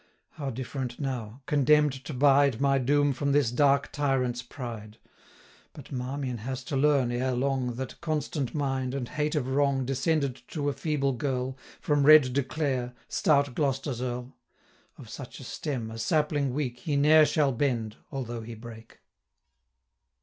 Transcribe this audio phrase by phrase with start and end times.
[0.31, 1.43] How different now!
[1.45, 4.97] condemn'd to bide My doom from this dark tyrant's pride.
[5.73, 9.85] But Marmion has to learn, ere long, 125 That constant mind, and hate of wrong,
[9.85, 14.35] Descended to a feeble girl, From Red De Clare, stout Gloster's Earl:
[14.97, 19.01] Of such a stem, a sapling weak, He ne'er shall bend, although he break.